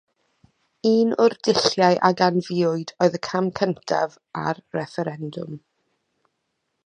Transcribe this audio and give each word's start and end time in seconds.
Un 0.91 1.11
o'r 1.25 1.35
dulliau 1.47 1.99
a 2.09 2.11
ganfuwyd 2.21 2.95
oedd 3.07 3.19
y 3.19 3.21
cam 3.29 3.51
cyntaf 3.61 4.17
a'r 4.47 4.63
refferendwm. 4.79 5.55